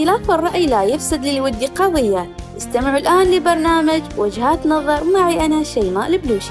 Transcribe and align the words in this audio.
اختلاف 0.00 0.30
الرأي 0.30 0.66
لا 0.66 0.82
يفسد 0.82 1.24
للود 1.24 1.64
قضية. 1.64 2.28
استمعوا 2.56 2.98
الآن 2.98 3.30
لبرنامج 3.30 4.02
وجهات 4.18 4.66
نظر. 4.66 5.04
معي 5.04 5.46
أنا 5.46 5.64
شيماء 5.64 6.06
البلوشي. 6.06 6.50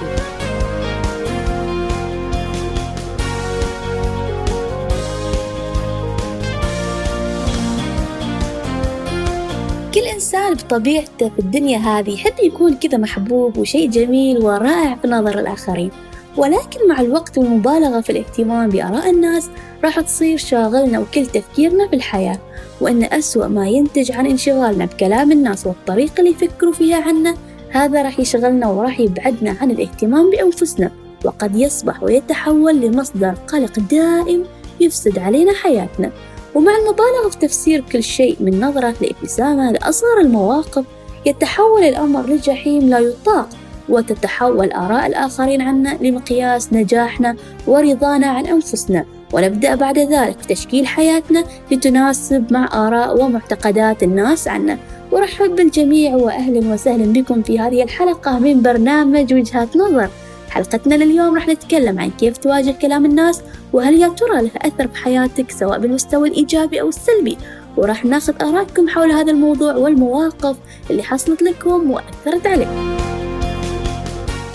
كل 9.94 10.00
إنسان 10.00 10.54
بطبيعته 10.54 11.30
في 11.30 11.40
الدنيا 11.40 11.78
هذه 11.78 12.14
يحب 12.14 12.34
يكون 12.44 12.76
كذا 12.76 12.98
محبوب 12.98 13.58
وشيء 13.58 13.90
جميل 13.90 14.38
ورائع 14.38 14.96
في 14.96 15.08
نظر 15.08 15.40
الآخرين. 15.40 15.92
ولكن 16.38 16.88
مع 16.90 17.02
الوقت 17.02 17.38
والمبالغة 17.38 18.02
في 18.02 18.10
الاهتمام 18.10 18.70
بآراء 18.70 19.10
الناس 19.10 19.50
راح 19.84 20.00
تصير 20.00 20.38
شاغلنا 20.38 21.00
وكل 21.00 21.26
تفكيرنا 21.26 21.88
في 21.88 21.96
الحياة 21.96 22.40
وأن 22.82 23.04
أسوأ 23.04 23.48
ما 23.48 23.68
ينتج 23.68 24.12
عن 24.12 24.26
انشغالنا 24.26 24.86
بكلام 24.86 25.32
الناس 25.32 25.68
والطريقة 25.68 26.20
اللي 26.20 26.32
يفكروا 26.32 26.74
فيها 26.74 27.02
عنا 27.02 27.36
هذا 27.70 28.02
راح 28.02 28.20
يشغلنا 28.20 28.68
وراح 28.68 29.00
يبعدنا 29.00 29.56
عن 29.62 29.72
الاهتمام 29.72 30.30
بأنفسنا 30.30 30.92
وقد 31.26 31.56
يصبح 31.56 32.04
ويتحول 32.04 32.82
لمصدر 32.82 33.34
قلق 33.48 33.80
دائم 33.80 34.44
يفسد 34.80 35.20
علينا 35.20 35.54
حياتنا. 35.54 36.12
ومع 36.56 36.72
المبالغة 36.78 37.30
في 37.30 37.38
تفسير 37.38 37.84
كل 37.92 38.04
شيء 38.04 38.38
من 38.40 38.60
نظرة 38.60 38.94
لابتسامة 39.02 39.72
لأصغر 39.72 40.20
المواقف 40.22 40.86
يتحول 41.26 41.84
الأمر 41.84 42.30
لجحيم 42.30 42.90
لا 42.90 43.00
يطاق. 43.00 43.50
وتتحول 43.90 44.72
آراء 44.72 45.08
الآخرين 45.08 45.62
عنا 45.62 45.98
لمقياس 46.02 46.74
نجاحنا 46.74 47.36
ورضانا 47.68 48.28
عن 48.28 48.46
أنفسنا. 48.46 49.06
ونبدأ 49.34 49.76
بعد 49.76 50.00
ذلك 50.00 50.46
تشكيل 50.46 50.88
حياتنا 50.88 51.44
لتناسب 51.72 52.54
مع 52.54 52.88
آراء 52.88 53.24
ومعتقدات 53.24 54.04
الناس 54.04 54.48
عنا. 54.48 54.78
ورحب 55.12 55.56
بالجميع 55.56 56.16
وأهلا 56.16 56.74
وسهلا 56.74 57.14
بكم 57.14 57.42
في 57.42 57.60
هذه 57.60 57.84
الحلقة 57.84 58.40
من 58.40 58.62
برنامج 58.62 59.34
وجهات 59.34 59.78
نظر. 59.78 60.10
حلقتنا 60.50 60.96
لليوم 60.96 61.36
راح 61.36 61.48
نتكلم 61.48 62.00
عن 62.00 62.10
كيف 62.10 62.38
تواجه 62.38 62.72
كلام 62.72 63.06
الناس 63.06 63.42
وهل 63.74 63.94
يا 64.02 64.08
ترى 64.08 64.42
له 64.42 64.52
أثر 64.58 64.88
بحياتك 64.88 65.52
سواء 65.52 65.80
بالمستوى 65.80 66.28
الإيجابي 66.28 66.82
أو 66.82 66.90
السلبي. 66.90 67.38
وراح 67.78 68.06
ناخذ 68.06 68.34
آراءكم 68.42 68.88
حول 68.88 69.12
هذا 69.12 69.32
الموضوع 69.32 69.76
والمواقف 69.76 70.56
اللي 70.90 71.04
حصلت 71.04 71.42
لكم 71.42 71.92
وأثرت 71.92 72.48
عليكم. 72.48 72.98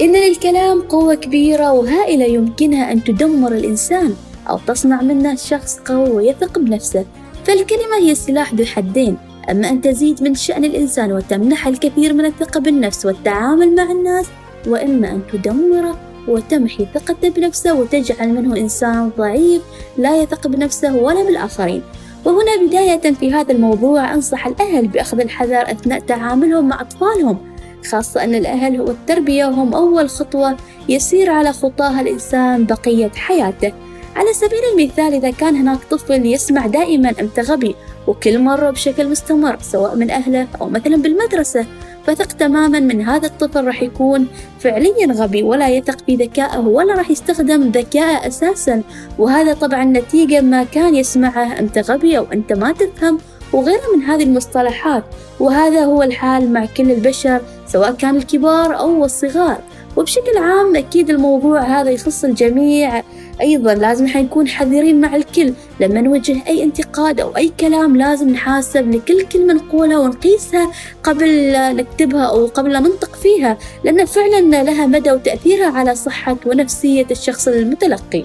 إن 0.00 0.12
للكلام 0.16 0.82
قوة 0.82 1.14
كبيرة 1.14 1.72
وهائلة 1.72 2.24
يمكنها 2.24 2.92
أن 2.92 3.04
تدمر 3.04 3.52
الإنسان 3.52 4.14
أو 4.50 4.58
تصنع 4.66 5.02
منه 5.02 5.34
شخص 5.34 5.78
قوي 5.78 6.10
ويثق 6.10 6.58
بنفسه. 6.58 7.04
فالكلمة 7.44 7.96
هي 8.00 8.14
سلاح 8.14 8.54
ذو 8.54 8.64
حدين. 8.64 9.16
أما 9.50 9.68
أن 9.70 9.80
تزيد 9.80 10.22
من 10.22 10.34
شأن 10.34 10.64
الإنسان 10.64 11.12
وتمنح 11.12 11.66
الكثير 11.66 12.12
من 12.12 12.24
الثقة 12.24 12.60
بالنفس 12.60 13.06
والتعامل 13.06 13.74
مع 13.74 13.82
الناس 13.82 14.26
وإما 14.66 15.10
أن 15.10 15.20
تدمره 15.32 15.98
وتمحي 16.28 16.86
ثقته 16.94 17.28
بنفسه 17.28 17.74
وتجعل 17.74 18.28
منه 18.28 18.56
إنسان 18.56 19.10
ضعيف 19.18 19.62
لا 19.98 20.22
يثق 20.22 20.46
بنفسه 20.46 20.96
ولا 20.96 21.24
بالآخرين. 21.24 21.82
وهنا 22.24 22.66
بداية 22.66 23.12
في 23.12 23.32
هذا 23.32 23.52
الموضوع 23.52 24.14
أنصح 24.14 24.46
الأهل 24.46 24.88
بأخذ 24.88 25.20
الحذر 25.20 25.70
أثناء 25.70 26.00
تعاملهم 26.00 26.68
مع 26.68 26.80
أطفالهم 26.80 27.53
خاصة 27.86 28.24
أن 28.24 28.34
الأهل 28.34 28.80
والتربية 28.80 29.48
هم 29.48 29.74
أول 29.74 30.10
خطوة 30.10 30.56
يسير 30.88 31.30
على 31.30 31.52
خطاها 31.52 32.00
الإنسان 32.00 32.64
بقية 32.64 33.10
حياته. 33.10 33.72
على 34.16 34.32
سبيل 34.32 34.60
المثال 34.72 35.14
إذا 35.14 35.30
كان 35.30 35.56
هناك 35.56 35.78
طفل 35.90 36.26
يسمع 36.26 36.66
دائما 36.66 37.12
أنت 37.20 37.40
غبي 37.40 37.74
وكل 38.06 38.38
مرة 38.38 38.70
بشكل 38.70 39.08
مستمر 39.08 39.58
سواء 39.60 39.96
من 39.96 40.10
أهله 40.10 40.46
أو 40.60 40.68
مثلا 40.68 40.96
بالمدرسة 40.96 41.66
فثق 42.06 42.32
تماما 42.32 42.80
من 42.80 43.02
هذا 43.02 43.26
الطفل 43.26 43.66
راح 43.66 43.82
يكون 43.82 44.26
فعليا 44.60 45.12
غبي 45.12 45.42
ولا 45.42 45.68
يثق 45.68 45.98
في 46.06 46.16
ذكائه 46.16 46.58
ولا 46.58 46.94
راح 46.94 47.10
يستخدم 47.10 47.70
ذكائه 47.70 48.26
أساسا. 48.26 48.82
وهذا 49.18 49.54
طبعا 49.54 49.84
نتيجة 49.84 50.40
ما 50.40 50.64
كان 50.64 50.94
يسمعه 50.94 51.58
أنت 51.58 51.78
غبي 51.78 52.18
أو 52.18 52.26
أنت 52.32 52.52
ما 52.52 52.72
تفهم 52.72 53.18
وغيرها 53.52 53.96
من 53.96 54.02
هذه 54.02 54.22
المصطلحات. 54.22 55.04
وهذا 55.40 55.84
هو 55.84 56.02
الحال 56.02 56.52
مع 56.52 56.66
كل 56.66 56.90
البشر 56.90 57.40
سواء 57.66 57.92
كان 57.92 58.16
الكبار 58.16 58.78
أو 58.78 59.04
الصغار. 59.04 59.58
وبشكل 59.96 60.38
عام 60.38 60.76
أكيد 60.76 61.10
الموضوع 61.10 61.60
هذا 61.60 61.90
يخص 61.90 62.24
الجميع. 62.24 63.02
أيضا 63.40 63.74
لازم 63.74 64.06
حنكون 64.06 64.48
حذرين 64.48 65.00
مع 65.00 65.16
الكل. 65.16 65.52
لما 65.80 66.00
نوجه 66.00 66.36
أي 66.48 66.62
انتقاد 66.62 67.20
أو 67.20 67.36
أي 67.36 67.52
كلام 67.60 67.96
لازم 67.96 68.30
نحاسب 68.30 68.90
لكل 68.90 69.26
كلمة 69.32 69.54
نقولها 69.54 69.98
ونقيسها 69.98 70.70
قبل 71.02 71.52
نكتبها 71.76 72.24
أو 72.24 72.46
قبل 72.46 72.72
ننطق 72.72 73.14
فيها 73.16 73.58
لأن 73.84 74.04
فعلا 74.04 74.62
لها 74.62 74.86
مدى 74.86 75.12
وتأثيرها 75.12 75.70
على 75.70 75.94
صحة 75.94 76.36
ونفسية 76.46 77.06
الشخص 77.10 77.48
المتلقي. 77.48 78.24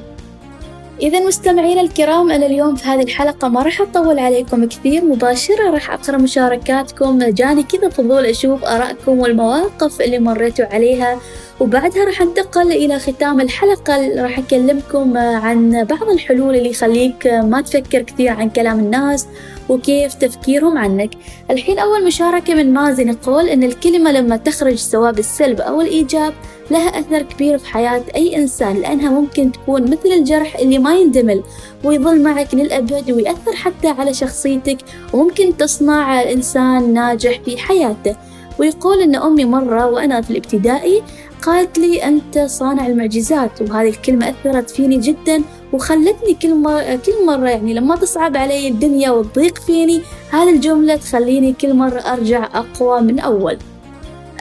إذا 1.02 1.20
مستمعينا 1.20 1.82
الكرام 1.82 2.32
أنا 2.32 2.46
اليوم 2.46 2.76
في 2.76 2.88
هذه 2.88 3.04
الحلقة 3.04 3.48
ما 3.48 3.64
راح 3.64 3.82
أطول 3.82 4.20
عليكم 4.20 4.66
كثير 4.66 5.06
مباشرة 5.06 5.70
راح 5.70 5.92
أقرأ 5.92 6.18
مشاركاتكم. 6.18 7.20
جاني 7.20 7.64
كذا 7.64 7.90
فضول 7.90 8.26
أشوف 8.26 8.64
آرائكم 8.64 9.20
والمواقف 9.20 10.02
اللي 10.02 10.20
مريتوا 10.20 10.66
عليها 10.66 11.20
وبعدها 11.60 12.06
راح 12.06 12.22
أنتقل 12.22 12.72
إلى 12.72 13.00
ختام 13.00 13.42
الحلقة. 13.42 14.22
راح 14.22 14.40
أكلمكم 14.40 15.18
عن 15.18 15.84
بعض 15.84 16.10
الحلول 16.10 16.56
اللي 16.56 16.70
يخليك 16.70 17.28
ما 17.28 17.62
تفكر 17.62 18.02
كثير 18.02 18.30
عن 18.30 18.50
كلام 18.50 18.80
الناس 18.80 19.28
وكيف 19.70 20.14
تفكيرهم 20.14 20.78
عنك. 20.78 21.10
الحين 21.52 21.80
أول 21.80 22.06
مشاركة 22.06 22.56
من 22.56 22.74
مازن 22.74 23.10
يقول 23.10 23.50
إن 23.50 23.64
الكلمة 23.64 24.12
لما 24.12 24.38
تخرج 24.38 24.76
سواء 24.76 25.12
بالسلب 25.12 25.62
أو 25.62 25.82
الإيجاب 25.82 26.34
لها 26.72 27.00
أثر 27.00 27.22
كبير 27.22 27.58
في 27.58 27.66
حياة 27.68 28.04
أي 28.16 28.36
إنسان 28.36 28.76
لأنها 28.82 29.10
ممكن 29.10 29.52
تكون 29.52 29.84
مثل 29.84 30.10
الجرح 30.12 30.56
اللي 30.56 30.78
ما 30.78 30.96
يندمل 30.96 31.44
ويظل 31.84 32.22
معك 32.22 32.54
للأبد 32.54 33.12
ويأثر 33.12 33.54
حتى 33.56 33.88
على 33.88 34.14
شخصيتك 34.14 34.78
وممكن 35.14 35.58
تصنع 35.58 36.22
الإنسان 36.22 36.94
ناجح 36.94 37.42
في 37.46 37.58
حياته. 37.58 38.16
ويقول 38.60 39.02
إن 39.02 39.16
أمي 39.16 39.46
مرة 39.46 39.86
وأنا 39.88 40.22
في 40.22 40.32
الابتدائي 40.32 41.04
قالت 41.42 41.80
لي 41.80 42.04
أنت 42.04 42.40
صانع 42.40 42.88
المعجزات 42.88 43.62
وهذه 43.62 43.90
الكلمة 43.90 44.30
أثرت 44.30 44.70
فيني 44.70 44.98
جدا 44.98 45.44
وخلتني 45.74 46.34
كل 46.42 46.56
مرة 46.56 47.00
كل 47.06 47.26
مرة 47.26 47.50
يعني 47.50 47.74
لما 47.74 47.96
تصعب 47.96 48.38
علي 48.38 48.68
الدنيا 48.68 49.12
وتضيق 49.12 49.58
فيني 49.58 50.02
هذه 50.32 50.50
الجملة 50.50 50.96
تخليني 50.96 51.54
كل 51.54 51.74
مرة 51.74 52.00
أرجع 52.00 52.44
أقوى 52.54 53.02
من 53.02 53.20
أول. 53.20 53.58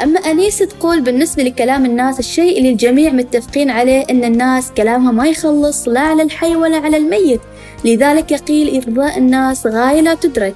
أما 0.02 0.20
أنيس 0.20 0.58
تقول 0.58 1.00
بالنسبة 1.00 1.42
لكلام 1.42 1.84
الناس 1.84 2.18
الشيء 2.18 2.58
اللي 2.58 2.70
الجميع 2.70 3.12
متفقين 3.12 3.70
عليه 3.70 4.04
أن 4.10 4.24
الناس 4.24 4.72
كلامها 4.76 5.12
ما 5.12 5.28
يخلص 5.28 5.88
لا 5.88 6.00
على 6.00 6.22
الحي 6.22 6.56
ولا 6.56 6.76
على 6.76 6.96
الميت. 6.96 7.40
لذلك 7.84 8.34
قيل 8.34 8.82
إرضاء 8.82 9.18
الناس 9.18 9.66
غاية 9.66 10.00
لا 10.00 10.14
تدرك. 10.14 10.54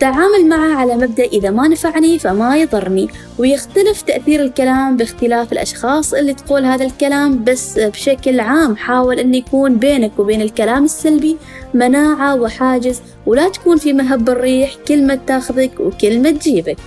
تعامل 0.00 0.48
معه 0.48 0.74
على 0.74 0.96
مبدأ 0.96 1.24
إذا 1.24 1.50
ما 1.50 1.68
نفعني 1.68 2.18
فما 2.18 2.56
يضرني 2.56 3.08
ويختلف 3.38 4.02
تأثير 4.02 4.42
الكلام 4.42 4.96
باختلاف 4.96 5.52
الأشخاص 5.52 6.14
اللي 6.14 6.34
تقول 6.34 6.64
هذا 6.64 6.84
الكلام 6.84 7.44
بس 7.44 7.78
بشكل 7.78 8.40
عام 8.40 8.76
حاول 8.76 9.18
أن 9.18 9.34
يكون 9.34 9.76
بينك 9.76 10.18
وبين 10.18 10.40
الكلام 10.40 10.84
السلبي 10.84 11.36
مناعة 11.74 12.36
وحاجز 12.36 13.00
ولا 13.26 13.48
تكون 13.48 13.76
في 13.76 13.92
مهب 13.92 14.28
الريح 14.28 14.74
كلمة 14.88 15.20
تاخذك 15.26 15.80
وكلمة 15.80 16.30
تجيبك. 16.30 16.78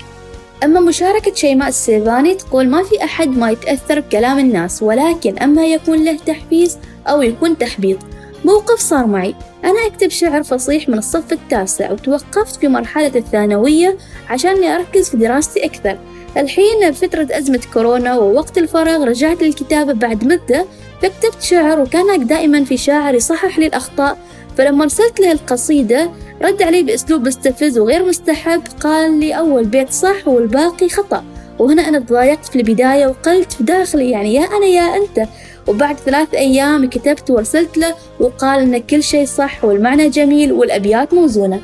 أما 0.64 0.80
مشاركة 0.80 1.34
شيماء 1.34 1.68
السيباني 1.68 2.36
تقول 2.36 2.70
ما 2.70 2.84
في 2.84 3.04
أحد 3.04 3.38
ما 3.38 3.52
يتأثر 3.52 4.00
بكلام 4.00 4.40
الناس 4.40 4.84
ولكن 4.84 5.38
أما 5.38 5.66
يكون 5.66 6.06
له 6.06 6.18
تحفيز 6.26 6.78
أو 7.08 7.22
يكون 7.22 7.58
تحبيط. 7.58 7.98
موقف 8.46 8.80
صار 8.80 9.08
معي. 9.08 9.36
أنا 9.66 9.86
أكتب 9.86 10.10
شعر 10.10 10.44
فصيح 10.44 10.90
من 10.90 10.98
الصف 10.98 11.34
التاسع 11.34 11.92
وتوقفت 11.92 12.56
في 12.56 12.68
مرحلة 12.68 13.12
الثانوية 13.16 13.98
عشان 14.30 14.64
أركز 14.64 15.10
في 15.10 15.18
دراستي 15.18 15.66
أكثر. 15.66 15.98
الحين 16.38 16.90
بفترة 16.90 17.28
أزمة 17.32 17.62
كورونا 17.74 18.18
ووقت 18.18 18.58
الفراغ 18.58 19.04
رجعت 19.04 19.44
للكتابة 19.44 19.94
بعد 19.94 20.24
مدة 20.24 20.66
فكتبت 21.02 21.42
شعر 21.42 21.80
وكان 21.80 22.28
دائما 22.28 22.64
في 22.64 22.78
شاعر 22.78 23.16
يصحح 23.16 23.60
لي 23.60 23.68
الأخطاء. 23.68 24.18
فلما 24.58 24.84
أرسلت 24.84 25.20
له 25.20 25.32
القصيدة 25.32 26.12
رد 26.42 26.62
علي 26.64 26.84
بأسلوب 26.84 27.28
مستفز 27.28 27.78
وغير 27.78 28.06
مستحب 28.06 28.62
قال 28.80 29.20
لي 29.20 29.34
أول 29.34 29.66
بيت 29.66 29.90
صح 29.92 30.28
والباقي 30.28 30.90
خطأ. 30.90 31.24
وهنا 31.60 31.88
أنا 31.88 32.00
تضايقت 32.00 32.46
في 32.46 32.56
البداية 32.56 33.08
وقلت 33.08 33.54
في 33.54 33.64
داخلي 33.64 34.10
يعني 34.10 34.34
يا 34.34 34.42
أنا 34.42 34.66
يا 34.66 34.96
أنت. 34.96 35.30
وبعد 35.68 35.98
ثلاث 35.98 36.34
أيام 36.34 36.90
كتبت 36.90 37.32
وارسلت 37.32 37.78
له 37.78 37.96
وقال 38.20 38.60
إن 38.60 38.78
كل 38.78 39.04
شيء 39.04 39.26
صح 39.26 39.66
والمعنى 39.66 40.10
جميل 40.10 40.52
والأبيات 40.52 41.14
موزونة. 41.14 41.62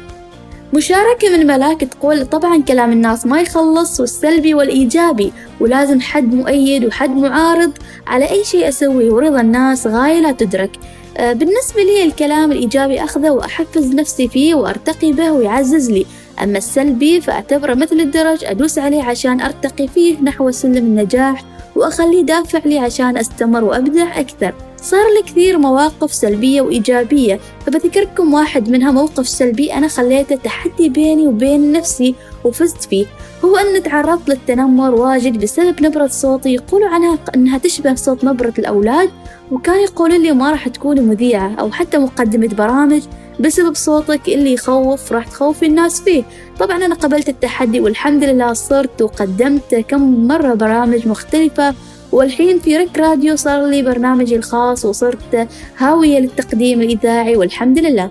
مشاركة 0.74 1.38
من 1.38 1.48
ملاك 1.48 1.82
تقول 1.82 2.26
طبعا 2.26 2.62
كلام 2.62 2.92
الناس 2.92 3.26
ما 3.26 3.42
يخلص 3.42 4.00
والسلبي 4.00 4.54
والإيجابي 4.54 5.32
ولازم 5.60 6.02
حد 6.02 6.34
مؤيد 6.34 6.86
وحد 6.86 7.10
معارض 7.10 7.72
على 8.08 8.30
أي 8.30 8.44
شيء 8.44 8.70
أسويه 8.70 9.12
ورضا 9.12 9.42
الناس 9.42 9.88
غاية 9.88 10.20
لا 10.20 10.32
تدرك. 10.32 10.72
آه، 11.18 11.34
بالنسبة 11.34 11.84
لي 11.84 12.04
الكلام 12.04 12.52
الإيجابي 12.52 13.04
أخذه 13.04 13.30
وأحفز 13.30 13.96
نفسي 13.96 14.28
فيه 14.28 14.56
وأرتقي 14.56 15.12
به 15.12 15.32
ويعزز 15.32 15.92
لي. 15.92 16.06
أما 16.44 16.58
السلبي 16.58 17.22
فأعتبره 17.22 17.74
مثل 17.74 18.00
الدرج 18.00 18.46
أدوس 18.46 18.80
عليه 18.80 19.04
عشان 19.04 19.42
أرتقي 19.42 19.88
فيه 19.88 20.22
نحو 20.22 20.52
سلم 20.52 20.78
النجاح 20.78 21.44
وأخليه 21.76 22.24
دافع 22.24 22.60
لي 22.66 22.80
عشان 22.80 23.18
أستمر 23.18 23.64
وأبدع 23.64 24.20
أكثر. 24.20 24.54
صار 24.82 25.06
لي 25.18 25.32
كثير 25.32 25.58
مواقف 25.58 26.14
سلبية 26.14 26.62
وإيجابية 26.62 27.40
فبذكركم 27.66 28.34
واحد 28.34 28.70
منها 28.70 28.92
موقف 28.92 29.28
سلبي 29.28 29.74
أنا 29.74 29.88
خليته 29.88 30.36
تحدي 30.36 30.90
بيني 30.90 31.28
وبين 31.28 31.72
نفسي 31.72 32.16
وفزت 32.44 32.84
فيه. 32.84 33.06
هو 33.46 33.58
أن 33.58 33.84
تعرضت 33.84 34.30
للتنمر 34.30 34.96
واجد 34.96 35.44
بسبب 35.44 35.84
نبرة 35.84 36.08
صوتي 36.08 36.54
يقولوا 36.54 36.88
عنها 36.88 37.18
أنها 37.36 37.58
تشبه 37.58 37.96
صوت 37.96 38.24
نبرة 38.24 38.54
الأولاد 38.60 39.10
وكان 39.52 39.80
يقولوا 39.80 40.18
لي 40.18 40.32
ما 40.32 40.52
راح 40.52 40.68
تكوني 40.68 41.02
مذيعة 41.02 41.56
أو 41.60 41.72
حتى 41.72 41.98
مقدمة 41.98 42.48
برامج. 42.48 43.02
بسبب 43.40 43.76
صوتك 43.76 44.28
اللي 44.28 44.54
يخوف 44.54 45.12
راح 45.12 45.28
تخوفي 45.28 45.66
الناس 45.66 46.02
فيه. 46.02 46.24
طبعا 46.60 46.86
أنا 46.86 46.96
قبلت 46.96 47.30
التحدي 47.30 47.80
والحمد 47.80 48.24
لله 48.24 48.54
صرت 48.54 49.02
وقدمت 49.02 49.76
كم 49.76 50.28
مرة 50.28 50.54
برامج 50.54 51.08
مختلفة 51.08 51.76
والحين 52.12 52.60
في 52.60 52.78
رك 52.78 52.98
راديو 52.98 53.36
صار 53.36 53.66
لي 53.66 53.82
برنامجي 53.82 54.36
الخاص 54.36 54.86
وصرت 54.86 55.48
هاوية 55.78 56.20
للتقديم 56.20 56.82
الإذاعي 56.82 57.38
والحمد 57.38 57.80
لله. 57.80 58.10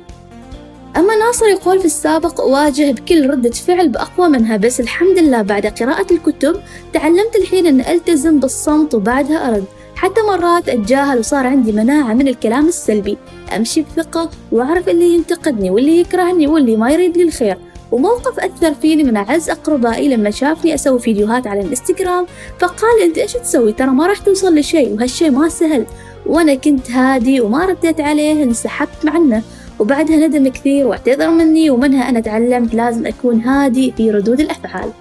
أما 0.97 1.17
ناصر 1.17 1.47
يقول 1.47 1.79
في 1.79 1.85
السابق 1.85 2.41
أواجه 2.41 2.93
بكل 2.93 3.31
ردة 3.31 3.51
فعل 3.51 3.89
بأقوى 3.89 4.29
منها 4.29 4.57
بس 4.57 4.81
الحمد 4.81 5.19
لله 5.19 5.43
بعد 5.43 5.67
قراءة 5.67 6.07
الكتب 6.13 6.57
تعلمت 6.93 7.37
الحين 7.37 7.67
أن 7.67 7.81
ألتزم 7.81 8.41
بالصمت 8.41 8.95
وبعدها 8.95 9.49
أرد. 9.49 9.65
حتى 9.99 10.23
مرات 10.23 10.69
أتجاهل 10.69 11.19
وصار 11.19 11.47
عندي 11.47 11.73
مناعة 11.73 12.15
من 12.15 12.29
الكلام 12.29 12.69
السلبي. 12.69 13.19
أمشي 13.57 13.83
بثقة 13.83 14.31
وأعرف 14.53 14.89
اللي 14.89 15.15
ينتقدني 15.15 15.71
واللي 15.71 16.01
يكرهني 16.01 16.47
واللي 16.47 16.77
ما 16.77 16.91
يريد 16.91 17.17
لي 17.17 17.23
الخير. 17.23 17.59
وموقف 17.93 18.41
أثر 18.41 18.75
فيني 18.75 19.05
من 19.05 19.17
أعز 19.17 19.51
أقربائي 19.51 20.09
لما 20.09 20.31
شافني 20.31 20.75
أسوي 20.75 20.99
فيديوهات 20.99 21.47
على 21.47 21.61
الإنستغرام 21.61 22.27
فقال 22.59 23.03
أنت 23.03 23.19
إيش 23.19 23.33
تسوي؟ 23.33 23.73
ترى 23.73 23.91
ما 23.91 24.07
راح 24.07 24.19
توصل 24.19 24.55
لشيء 24.55 24.95
وهالشيء 24.95 25.31
ما 25.31 25.49
سهل. 25.49 25.87
وأنا 26.27 26.55
كنت 26.55 26.91
هادي 26.91 27.41
وما 27.41 27.67
رديت 27.67 28.01
عليه 28.01 28.43
انسحبت 28.43 29.07
عنه 29.07 29.43
وبعدها 29.79 30.17
ندم 30.17 30.49
كثير 30.49 30.87
واعتذر 30.87 31.31
مني 31.31 31.71
ومنها 31.71 32.09
أنا 32.09 32.21
تعلمت 32.21 32.75
لازم 32.75 33.07
أكون 33.07 33.41
هادي 33.41 33.93
في 33.97 34.11
ردود 34.11 34.41
الأفعال. 34.41 34.93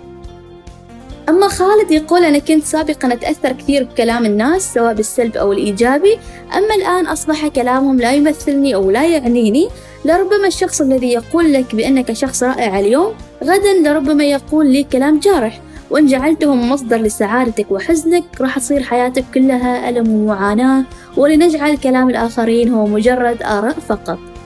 أما 1.30 1.48
خالد 1.48 1.92
يقول 1.92 2.24
أنا 2.24 2.40
كنت 2.40 2.64
سابقا 2.64 3.14
أتأثر 3.14 3.52
كثير 3.52 3.84
بكلام 3.84 4.26
الناس 4.26 4.74
سواء 4.74 4.94
بالسلب 4.94 5.38
أو 5.38 5.54
الإيجابي 5.54 6.18
أما 6.54 6.76
الآن 6.76 7.08
أصبح 7.08 7.48
كلامهم 7.48 7.98
لا 7.98 8.14
يمثلني 8.14 8.76
أو 8.76 8.92
لا 8.92 9.06
يعنيني. 9.06 9.70
لربما 10.06 10.48
الشخص 10.48 10.82
الذي 10.82 11.08
يقول 11.08 11.54
لك 11.54 11.76
بأنك 11.76 12.14
شخص 12.14 12.44
رائع 12.44 12.80
اليوم 12.80 13.14
غدا 13.44 13.74
لربما 13.84 14.24
يقول 14.24 14.68
لي 14.68 14.84
كلام 14.84 15.20
جارح 15.20 15.62
وإن 15.90 16.08
جعلتهم 16.08 16.70
مصدر 16.72 16.98
لسعادتك 16.98 17.72
وحزنك 17.72 18.24
راح 18.42 18.60
تصير 18.60 18.84
حياتك 18.84 19.24
كلها 19.34 19.90
ألم 19.90 20.10
ومعاناة 20.10 20.84
ولنجعل 21.18 21.78
كلام 21.78 22.10
الآخرين 22.10 22.74
هو 22.74 22.86
مجرد 22.86 23.44
آراء 23.44 23.74
فقط. 23.74 24.37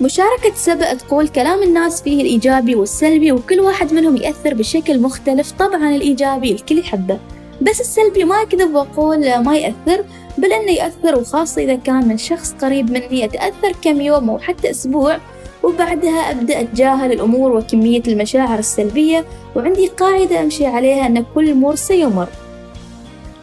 مشاركة 0.00 0.54
سبأ 0.54 0.94
تقول 0.94 1.28
كلام 1.28 1.62
الناس 1.62 2.02
فيه 2.02 2.22
الإيجابي 2.22 2.74
والسلبي 2.74 3.32
وكل 3.32 3.60
واحد 3.60 3.92
منهم 3.94 4.16
يأثر 4.16 4.54
بشكل 4.54 5.00
مختلف 5.00 5.52
طبعا 5.52 5.96
الإيجابي 5.96 6.52
الكل 6.52 6.78
يحبه. 6.78 7.18
بس 7.62 7.80
السلبي 7.80 8.24
ما 8.24 8.42
أكذب 8.42 8.74
وأقول 8.74 9.38
ما 9.38 9.56
يأثر 9.56 10.04
بل 10.38 10.52
أنه 10.52 10.72
يأثر 10.72 11.18
وخاصة 11.18 11.62
إذا 11.62 11.74
كان 11.74 12.08
من 12.08 12.18
شخص 12.18 12.52
قريب 12.52 12.90
مني 12.90 13.24
أتأثر 13.24 13.72
كم 13.82 14.00
يوم 14.00 14.30
أو 14.30 14.38
حتى 14.38 14.70
أسبوع 14.70 15.18
وبعدها 15.62 16.30
أبدأ 16.30 16.60
أتجاهل 16.60 17.12
الأمور 17.12 17.52
وكمية 17.52 18.02
المشاعر 18.08 18.58
السلبية 18.58 19.24
وعندي 19.56 19.86
قاعدة 19.88 20.40
أمشي 20.40 20.66
عليها 20.66 21.06
أن 21.06 21.24
كل 21.34 21.44
الأمور 21.44 21.74
سيمر. 21.74 22.28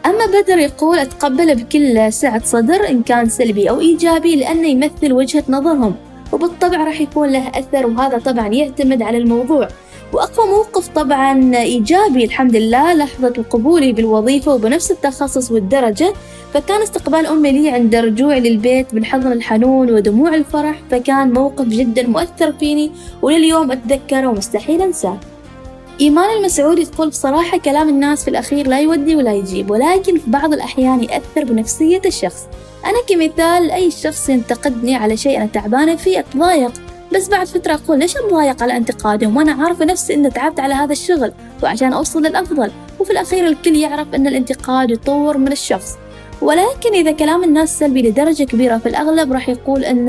أما 0.06 0.26
بدر 0.26 0.58
يقول 0.58 0.98
أتقبله 0.98 1.54
بكل 1.54 2.12
سعة 2.12 2.44
صدر 2.44 2.88
إن 2.88 3.02
كان 3.02 3.28
سلبي 3.28 3.70
أو 3.70 3.80
إيجابي 3.80 4.36
لأنه 4.36 4.68
يمثل 4.68 5.12
وجهة 5.12 5.44
نظرهم. 5.48 5.94
وبالطبع 6.32 6.84
راح 6.84 7.00
يكون 7.00 7.28
له 7.28 7.48
أثر 7.48 7.86
وهذا 7.86 8.18
طبعا 8.18 8.48
يعتمد 8.48 9.02
على 9.02 9.18
الموضوع. 9.18 9.68
وأقوى 10.12 10.46
موقف 10.46 10.88
طبعا 10.88 11.56
إيجابي 11.56 12.24
الحمد 12.24 12.56
لله 12.56 12.94
لحظة 12.94 13.44
قبولي 13.50 13.92
بالوظيفة 13.92 14.54
وبنفس 14.54 14.90
التخصص 14.90 15.50
والدرجة 15.50 16.12
فكان 16.54 16.82
استقبال 16.82 17.26
أمي 17.26 17.52
لي 17.52 17.70
عند 17.70 17.94
رجوعي 17.94 18.40
للبيت 18.40 18.94
بالحضن 18.94 19.32
الحنون 19.32 19.90
ودموع 19.90 20.34
الفرح 20.34 20.82
فكان 20.90 21.32
موقف 21.32 21.66
جدا 21.66 22.06
مؤثر 22.06 22.52
فيني 22.52 22.92
ولليوم 23.22 23.72
أتذكره 23.72 24.26
ومستحيل 24.26 24.82
أنساه. 24.82 25.18
إيمان 26.00 26.36
المسعودي 26.38 26.84
تقول 26.84 27.08
بصراحة 27.08 27.58
كلام 27.58 27.88
الناس 27.88 28.24
في 28.24 28.30
الأخير 28.30 28.66
لا 28.66 28.80
يودي 28.80 29.16
ولا 29.16 29.34
يجيب 29.34 29.70
ولكن 29.70 30.18
في 30.18 30.30
بعض 30.30 30.52
الأحيان 30.52 31.02
يأثر 31.02 31.44
بنفسية 31.44 32.00
الشخص. 32.06 32.46
أنا 32.86 32.98
كمثال 33.08 33.70
أي 33.70 33.90
شخص 33.90 34.28
ينتقدني 34.28 34.96
على 34.96 35.16
شيء 35.16 35.36
أنا 35.36 35.46
تعبانة 35.46 35.96
فيه 35.96 36.18
أتضايق. 36.18 36.72
بس 37.14 37.28
بعد 37.28 37.46
فترة 37.46 37.74
أقول 37.74 37.98
ليش 37.98 38.16
أتضايق 38.16 38.62
على 38.62 38.76
انتقادهم؟ 38.76 39.36
وأنا 39.36 39.52
عارفة 39.52 39.84
نفسي 39.84 40.14
إن 40.14 40.32
تعبت 40.32 40.60
على 40.60 40.74
هذا 40.74 40.92
الشغل 40.92 41.32
وعشان 41.62 41.92
أوصل 41.92 42.22
للأفضل. 42.22 42.70
وفي 43.00 43.10
الأخير 43.10 43.46
الكل 43.46 43.76
يعرف 43.76 44.14
إن 44.14 44.26
الانتقاد 44.26 44.90
يطور 44.90 45.38
من 45.38 45.52
الشخص. 45.52 45.96
ولكن 46.42 46.94
إذا 46.94 47.12
كلام 47.12 47.44
الناس 47.44 47.78
سلبي 47.78 48.02
لدرجة 48.02 48.44
كبيرة 48.44 48.78
في 48.78 48.88
الأغلب 48.88 49.32
راح 49.32 49.48
يقول 49.48 49.84
إن 49.84 50.08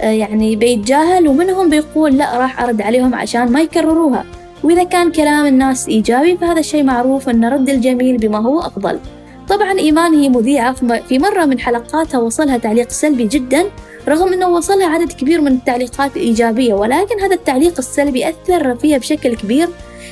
آه، 0.00 0.10
يعني 0.10 0.56
بيتجاهل 0.56 1.28
ومنهم 1.28 1.70
بيقول 1.70 2.18
لا 2.18 2.38
راح 2.38 2.62
أرد 2.62 2.82
عليهم 2.82 3.14
عشان 3.14 3.52
ما 3.52 3.60
يكرروها. 3.60 4.24
وإذا 4.62 4.84
كان 4.84 5.12
كلام 5.12 5.46
الناس 5.46 5.88
إيجابي 5.88 6.36
فهذا 6.36 6.60
الشيء 6.60 6.82
معروف 6.82 7.28
أن 7.28 7.44
رد 7.44 7.68
الجميل 7.68 8.16
بما 8.16 8.38
هو 8.38 8.60
أفضل. 8.60 8.98
طبعا 9.48 9.78
إيمان 9.78 10.14
هي 10.14 10.28
مذيعة 10.28 10.72
في 11.08 11.18
مرة 11.18 11.44
من 11.44 11.58
حلقاتها 11.58 12.18
وصلها 12.20 12.56
تعليق 12.58 12.90
سلبي 12.90 13.26
جدا 13.26 13.64
رغم 14.08 14.32
أنه 14.32 14.48
وصلها 14.48 14.86
عدد 14.86 15.12
كبير 15.12 15.40
من 15.40 15.52
التعليقات 15.52 16.16
الإيجابية 16.16 16.74
ولكن 16.74 17.20
هذا 17.20 17.34
التعليق 17.34 17.74
السلبي 17.78 18.28
أثر 18.28 18.74
فيها 18.74 18.98
بشكل 18.98 19.36
كبير 19.36 19.68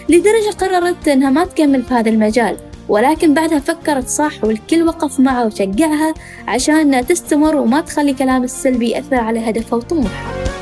لدرجة 0.09 0.51
قررت 0.61 1.09
أنها 1.09 1.31
ما 1.31 1.45
تكمل 1.45 1.83
في 1.83 1.95
هذا 1.95 2.11
المجال 2.11 2.57
ولكن 2.89 3.35
بعدها 3.35 3.59
فكرت 3.59 4.09
صح 4.09 4.45
والكل 4.45 4.83
وقف 4.83 5.21
معها 5.21 5.45
وشجعها 5.45 6.15
عشان 6.49 7.07
تستمر 7.07 7.57
وما 7.57 7.81
تخلي 7.81 8.13
كلام 8.13 8.45
السلبي 8.45 8.91
يأثر 8.91 9.17
على 9.17 9.51
هدفها 9.51 9.77
وطموحها. 9.77 10.62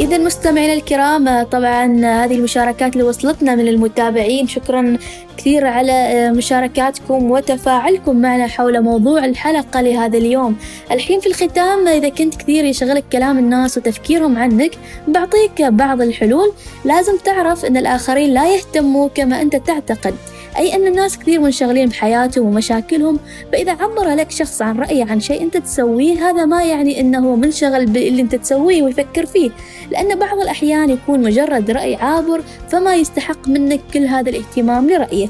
إذا 0.00 0.18
مستمعينا 0.18 0.72
الكرام 0.72 1.42
طبعا 1.42 1.84
هذه 2.24 2.34
المشاركات 2.34 2.92
اللي 2.92 3.04
وصلتنا 3.04 3.54
من 3.54 3.68
المتابعين 3.68 4.48
شكرا 4.48 4.98
كثير 5.36 5.66
على 5.66 6.30
مشاركاتكم 6.30 7.30
وتفاعلكم 7.30 8.16
معنا 8.16 8.46
حول 8.46 8.82
موضوع 8.82 9.24
الحلقة 9.24 9.80
لهذا 9.80 10.18
اليوم. 10.18 10.56
الحين 10.90 11.20
في 11.20 11.26
الختام 11.26 11.88
إذا 11.88 12.08
كنت 12.08 12.34
كثير 12.34 12.64
يشغلك 12.64 13.04
كلام 13.12 13.38
الناس 13.38 13.78
وتفكيرهم 13.78 14.38
عنك 14.38 14.70
بعطيك 15.08 15.62
بعض 15.62 16.02
الحلول. 16.02 16.52
لازم 16.84 17.16
تعرف 17.16 17.64
أن 17.64 17.76
الآخرين 17.76 18.34
لا 18.34 18.54
يهتموا 18.54 19.08
كما 19.08 19.42
أنت 19.42 19.56
تعتقد. 19.56 20.14
أي 20.58 20.74
أن 20.74 20.86
الناس 20.86 21.18
كثير 21.18 21.40
منشغلين 21.40 21.88
بحياتهم 21.88 22.46
ومشاكلهم 22.46 23.18
فإذا 23.52 23.72
عبر 23.72 24.14
لك 24.14 24.30
شخص 24.30 24.62
عن 24.62 24.78
رأيه 24.78 25.04
عن 25.04 25.20
شيء 25.20 25.42
أنت 25.42 25.56
تسويه 25.56 26.30
هذا 26.30 26.44
ما 26.44 26.64
يعني 26.64 27.00
أنه 27.00 27.36
منشغل 27.36 27.86
باللي 27.86 28.22
أنت 28.22 28.34
تسويه 28.34 28.82
ويفكر 28.82 29.26
فيه. 29.26 29.50
لأن 29.90 30.18
بعض 30.18 30.38
الأحيان 30.38 30.90
يكون 30.90 31.22
مجرد 31.22 31.70
رأي 31.70 31.94
عابر 31.94 32.42
فما 32.68 32.94
يستحق 32.94 33.48
منك 33.48 33.80
كل 33.94 34.04
هذا 34.04 34.30
الاهتمام 34.30 34.90
لرأيه. 34.90 35.28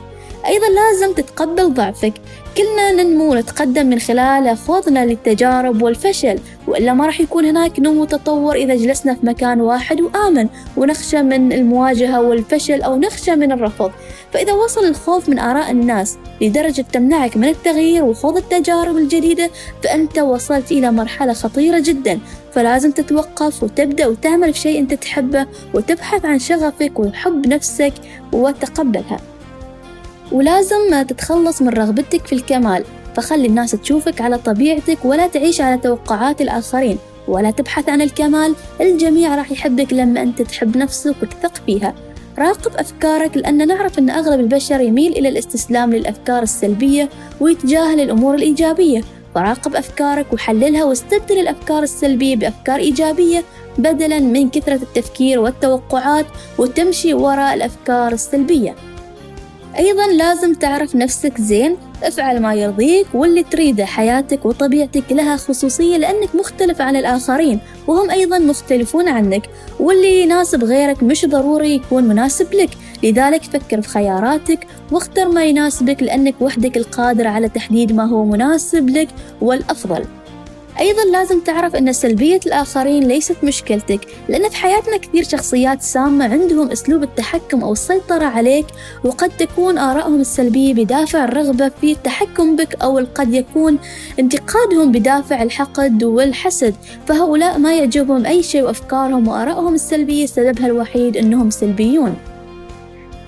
أيضا 0.49 0.67
لازم 0.69 1.13
تتقبل 1.13 1.75
ضعفك. 1.75 2.13
كلنا 2.57 2.93
ننمو 2.93 3.33
ونتقدم 3.33 3.87
من 3.87 3.99
خلال 3.99 4.57
خوضنا 4.57 5.07
للتجارب 5.07 5.83
والفشل 5.83 6.39
وإلا 6.67 6.95
ما 6.95 7.07
راح 7.07 7.21
يكون 7.21 7.45
هناك 7.45 7.81
نمو 7.81 8.03
وتطور 8.03 8.55
إذا 8.55 8.75
جلسنا 8.75 9.15
في 9.15 9.27
مكان 9.27 9.61
واحد 9.61 10.01
وآمن 10.01 10.49
ونخشى 10.77 11.23
من 11.23 11.53
المواجهة 11.53 12.21
والفشل 12.21 12.83
أو 12.83 12.97
نخشى 12.97 13.37
من 13.37 13.53
الرفض. 13.53 13.91
فإذا 14.33 14.53
وصل 14.53 14.85
الخوف 14.85 15.29
من 15.29 15.39
آراء 15.39 15.71
الناس 15.71 16.19
لدرجة 16.41 16.85
تمنعك 16.93 17.37
من 17.37 17.49
التغيير 17.49 18.05
وخوض 18.05 18.37
التجارب 18.37 18.97
الجديدة 18.97 19.51
فأنت 19.83 20.19
وصلت 20.19 20.73
إلى 20.73 20.93
مرحلة 20.93 21.33
خطيرة 21.33 21.79
جدا. 21.79 22.21
فلازم 22.53 22.91
تتوقف 22.91 23.63
وتبدأ 23.63 24.07
وتعمل 24.07 24.55
في 24.55 24.61
شيء 24.61 24.79
أنت 24.79 24.95
تحبه 24.95 25.47
وتبحث 25.75 26.25
عن 26.25 26.39
شغفك 26.39 26.99
وحب 26.99 27.47
نفسك 27.47 27.93
وتقبلها. 28.33 29.21
ولازم 30.33 31.03
تتخلص 31.03 31.63
من 31.63 31.69
رغبتك 31.69 32.27
في 32.27 32.35
الكمال 32.35 32.85
فخلي 33.17 33.47
الناس 33.47 33.71
تشوفك 33.71 34.21
على 34.21 34.39
طبيعتك 34.39 35.05
ولا 35.05 35.27
تعيش 35.27 35.61
على 35.61 35.79
توقعات 35.79 36.41
الآخرين 36.41 36.99
ولا 37.29 37.51
تبحث 37.51 37.89
عن 37.89 38.03
الكمال 38.03 38.55
الجميع 38.81 39.35
راح 39.35 39.53
يحبك 39.53 39.93
لما 39.93 40.23
أنت 40.23 40.43
تحب 40.43 40.77
نفسك 40.77 41.15
وتثق 41.23 41.53
فيها. 41.67 41.95
راقب 42.39 42.77
أفكارك 42.77 43.37
لأن 43.37 43.69
نعرف 43.69 43.99
أن 43.99 44.11
أغلب 44.11 44.41
البشر 44.41 44.81
يميل 44.81 45.13
إلى 45.13 45.29
الاستسلام 45.29 45.93
للأفكار 45.93 46.43
السلبية 46.43 47.09
ويتجاهل 47.41 48.01
الأمور 48.01 48.35
الإيجابية. 48.35 49.03
فراقب 49.35 49.77
أفكارك 49.77 50.33
وحللها 50.33 50.85
واستبدل 50.85 51.39
الأفكار 51.39 51.83
السلبية 51.83 52.37
بأفكار 52.37 52.79
إيجابية 52.79 53.45
بدلا 53.79 54.19
من 54.19 54.51
كثرة 54.51 54.83
التفكير 54.83 55.41
والتوقعات 55.41 56.27
وتمشي 56.59 57.15
وراء 57.15 57.55
الأفكار 57.55 58.13
السلبية. 58.13 58.75
أيضا 59.79 60.07
لازم 60.07 60.55
تعرف 60.55 60.97
نفسك 60.97 61.41
زين 61.41 61.77
افعل 62.03 62.41
ما 62.41 62.55
يرضيك 62.55 63.07
واللي 63.15 63.43
تريده 63.43 63.85
حياتك 63.85 64.47
وطبيعتك 64.47 65.13
لها 65.13 65.37
خصوصية 65.37 65.97
لأنك 65.97 66.35
مختلف 66.35 66.81
عن 66.81 66.97
الآخرين 66.97 67.61
وهم 67.87 68.11
أيضا 68.11 68.39
مختلفون 68.39 69.09
عنك 69.09 69.43
واللي 69.81 70.23
يناسب 70.23 70.65
غيرك 70.65 71.03
مش 71.03 71.27
ضروري 71.27 71.75
يكون 71.75 72.05
مناسب 72.05 72.55
لك. 72.55 72.71
لذلك 73.03 73.43
فكر 73.43 73.81
في 73.83 73.89
خياراتك 73.89 74.67
واختر 74.93 75.29
ما 75.29 75.45
يناسبك 75.45 76.03
لأنك 76.03 76.35
وحدك 76.41 76.77
القادر 76.77 77.27
على 77.27 77.49
تحديد 77.49 77.93
ما 77.93 78.05
هو 78.05 78.25
مناسب 78.25 78.91
لك 78.91 79.09
والأفضل. 79.41 80.05
أيضا 80.81 81.05
لازم 81.05 81.41
تعرف 81.41 81.77
أن 81.77 81.93
سلبية 81.93 82.41
الآخرين 82.47 83.09
ليست 83.09 83.37
مشكلتك 83.45 84.01
لأن 84.29 84.49
في 84.49 84.57
حياتنا 84.57 84.97
كثير 84.97 85.23
شخصيات 85.23 85.83
سامة 85.83 86.33
عندهم 86.33 86.71
أسلوب 86.71 87.03
التحكم 87.03 87.65
أو 87.65 87.73
السيطرة 87.73 88.25
عليك 88.25 88.67
وقد 89.05 89.31
تكون 89.39 89.79
آرائهم 89.79 90.21
السلبية 90.21 90.75
بدافع 90.75 91.25
الرغبة 91.25 91.69
في 91.81 91.93
التحكم 91.93 92.57
بك 92.57 92.83
أو 92.83 93.07
قد 93.15 93.35
يكون 93.35 93.79
انتقادهم 94.19 94.93
بدافع 94.93 95.43
الحقد 95.43 96.05
والحسد. 96.05 96.75
فهؤلاء 97.07 97.59
ما 97.59 97.79
يعجبهم 97.79 98.27
أي 98.27 98.43
شيء 98.43 98.63
وأفكارهم 98.63 99.29
وآرائهم 99.29 99.75
السلبية 99.75 100.27
سببها 100.27 100.67
الوحيد 100.67 101.17
أنهم 101.17 101.51
سلبيون. 101.51 102.17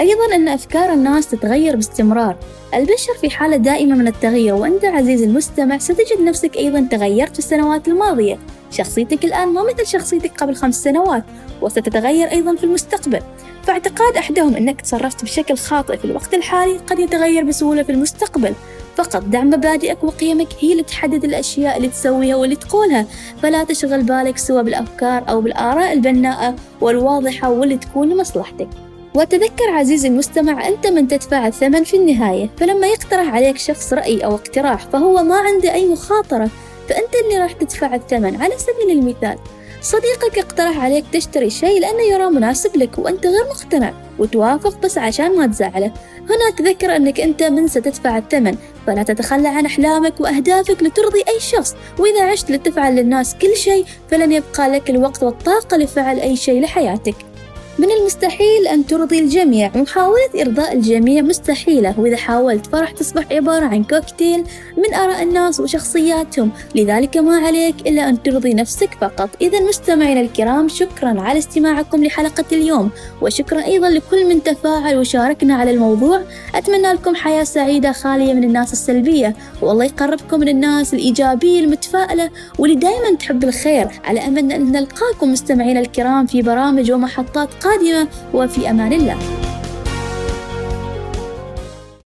أيضا 0.00 0.34
أن 0.34 0.48
أفكار 0.48 0.92
الناس 0.92 1.28
تتغير 1.28 1.76
باستمرار. 1.76 2.36
البشر 2.74 3.14
في 3.20 3.30
حالة 3.30 3.56
دائمة 3.56 3.94
من 3.94 4.08
التغير 4.08 4.54
وأنت 4.54 4.84
عزيزي 4.84 5.24
المستمع 5.24 5.78
ستجد 5.78 6.20
نفسك 6.24 6.56
أيضا 6.56 6.88
تغيرت 6.90 7.32
في 7.32 7.38
السنوات 7.38 7.88
الماضية. 7.88 8.38
شخصيتك 8.70 9.24
الآن 9.24 9.48
ما 9.48 9.62
مثل 9.62 9.86
شخصيتك 9.86 10.32
قبل 10.40 10.54
خمس 10.54 10.82
سنوات 10.82 11.24
وستتغير 11.62 12.30
أيضا 12.30 12.56
في 12.56 12.64
المستقبل. 12.64 13.20
فاعتقاد 13.62 14.16
أحدهم 14.16 14.56
أنك 14.56 14.80
تصرفت 14.80 15.24
بشكل 15.24 15.56
خاطئ 15.56 15.96
في 15.96 16.04
الوقت 16.04 16.34
الحالي 16.34 16.76
قد 16.76 16.98
يتغير 16.98 17.44
بسهولة 17.44 17.82
في 17.82 17.92
المستقبل. 17.92 18.54
فقط 18.96 19.22
دع 19.22 19.42
مبادئك 19.42 20.04
وقيمك 20.04 20.48
هي 20.60 20.72
اللي 20.72 20.82
تحدد 20.82 21.24
الأشياء 21.24 21.76
اللي 21.76 21.88
تسويها 21.88 22.36
واللي 22.36 22.56
تقولها. 22.56 23.06
فلا 23.42 23.64
تشغل 23.64 24.02
بالك 24.02 24.38
سوى 24.38 24.62
بالأفكار 24.62 25.24
أو 25.28 25.40
بالآراء 25.40 25.92
البناءة 25.92 26.56
والواضحة 26.80 27.50
واللي 27.50 27.76
تكون 27.76 28.08
لمصلحتك. 28.08 28.68
وتذكر 29.14 29.70
عزيزي 29.70 30.08
المستمع 30.08 30.68
أنت 30.68 30.86
من 30.86 31.08
تدفع 31.08 31.46
الثمن 31.46 31.84
في 31.84 31.96
النهاية 31.96 32.50
فلما 32.58 32.86
يقترح 32.86 33.34
عليك 33.34 33.58
شخص 33.58 33.92
رأي 33.92 34.24
أو 34.24 34.34
اقتراح 34.34 34.86
فهو 34.86 35.22
ما 35.22 35.36
عنده 35.36 35.74
أي 35.74 35.86
مخاطرة 35.88 36.50
فأنت 36.88 37.14
اللي 37.24 37.42
راح 37.42 37.52
تدفع 37.52 37.94
الثمن 37.94 38.42
على 38.42 38.54
سبيل 38.58 38.98
المثال. 38.98 39.38
صديقك 39.82 40.38
اقترح 40.38 40.78
عليك 40.84 41.04
تشتري 41.12 41.50
شيء 41.50 41.80
لأنه 41.80 42.02
يرى 42.02 42.30
مناسب 42.30 42.76
لك 42.76 42.98
وأنت 42.98 43.26
غير 43.26 43.44
مقتنع 43.50 43.92
وتوافق 44.18 44.78
بس 44.80 44.98
عشان 44.98 45.36
ما 45.38 45.46
تزعله. 45.46 45.92
هنا 46.20 46.50
تذكر 46.56 46.96
أنك 46.96 47.20
أنت 47.20 47.42
من 47.42 47.68
ستدفع 47.68 48.18
الثمن 48.18 48.56
فلا 48.86 49.02
تتخلى 49.02 49.48
عن 49.48 49.66
أحلامك 49.66 50.20
وأهدافك 50.20 50.82
لترضي 50.82 51.22
أي 51.28 51.40
شخص. 51.40 51.76
وإذا 51.98 52.22
عشت 52.22 52.50
لتفعل 52.50 52.96
للناس 52.96 53.34
كل 53.42 53.56
شيء 53.56 53.84
فلن 54.10 54.32
يبقى 54.32 54.68
لك 54.68 54.90
الوقت 54.90 55.22
والطاقة 55.22 55.76
لفعل 55.76 56.20
أي 56.20 56.36
شيء 56.36 56.62
لحياتك. 56.62 57.29
من 57.80 57.90
المستحيل 57.90 58.66
أن 58.66 58.86
ترضي 58.86 59.18
الجميع. 59.18 59.70
محاولة 59.74 60.30
إرضاء 60.40 60.72
الجميع 60.72 61.22
مستحيلة. 61.22 61.94
وإذا 62.00 62.16
حاولت 62.16 62.66
فراح 62.66 62.90
تصبح 62.90 63.24
عبارة 63.32 63.66
عن 63.66 63.84
كوكتيل 63.84 64.44
من 64.76 64.94
آراء 64.94 65.22
الناس 65.22 65.60
وشخصياتهم. 65.60 66.50
لذلك 66.74 67.16
ما 67.16 67.36
عليك 67.46 67.74
إلا 67.86 68.08
أن 68.08 68.22
ترضي 68.22 68.54
نفسك 68.54 68.90
فقط. 69.00 69.28
إذا 69.40 69.60
مستمعينا 69.60 70.20
الكرام 70.20 70.68
شكرا 70.68 71.20
على 71.20 71.38
استماعكم 71.38 72.04
لحلقة 72.04 72.44
اليوم. 72.52 72.90
وشكرا 73.22 73.64
أيضا 73.64 73.88
لكل 73.88 74.28
من 74.28 74.42
تفاعل 74.42 74.96
وشاركنا 74.96 75.54
على 75.54 75.70
الموضوع. 75.70 76.20
أتمنى 76.54 76.92
لكم 76.92 77.14
حياة 77.14 77.44
سعيدة 77.44 77.92
خالية 77.92 78.34
من 78.34 78.44
الناس 78.44 78.72
السلبية. 78.72 79.36
والله 79.62 79.84
يقربكم 79.84 80.40
من 80.40 80.48
الناس 80.48 80.94
الإيجابية 80.94 81.60
المتفائلة. 81.60 82.30
واللي 82.58 82.76
دائما 82.76 83.16
تحب 83.18 83.44
الخير. 83.44 83.88
على 84.04 84.20
أمل 84.26 84.52
أن 84.52 84.72
نلقاكم 84.72 85.32
مستمعينا 85.32 85.80
الكرام 85.80 86.26
في 86.26 86.42
برامج 86.42 86.92
ومحطات 86.92 87.48
قادمة. 87.54 87.69
وفي 88.34 88.70
أمان 88.70 88.92
الله. 88.92 89.49